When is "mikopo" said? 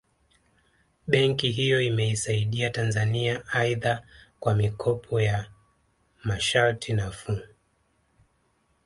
4.55-5.21